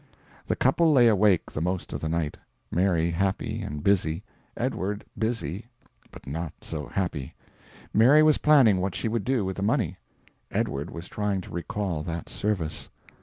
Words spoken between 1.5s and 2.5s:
the most of the night,